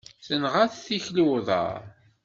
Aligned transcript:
Tenɣa-t 0.25 0.81
tikli 0.85 1.23
uḍar. 1.35 1.81